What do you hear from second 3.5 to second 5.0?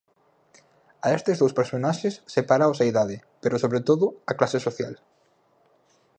sobre todo a clase social.